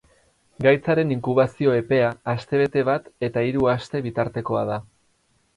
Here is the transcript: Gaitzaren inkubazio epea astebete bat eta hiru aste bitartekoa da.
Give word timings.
Gaitzaren 0.67 1.11
inkubazio 1.15 1.75
epea 1.81 2.07
astebete 2.35 2.83
bat 2.89 3.13
eta 3.29 3.47
hiru 3.51 3.71
aste 3.77 4.03
bitartekoa 4.07 4.65
da. 4.73 4.81